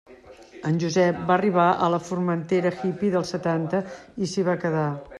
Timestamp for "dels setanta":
3.19-3.87